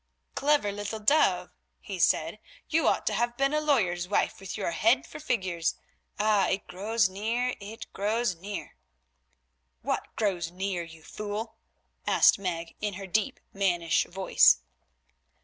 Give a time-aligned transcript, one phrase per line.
[0.33, 4.71] "Clever little dove," he said, "you ought to have been a lawyer's wife with your
[4.71, 5.75] head for figures.
[6.17, 6.47] Ah!
[6.47, 8.77] it grows near, it grows near."
[9.83, 11.57] "What grows near, you fool?"
[12.07, 14.63] asked Meg in her deep mannish voice.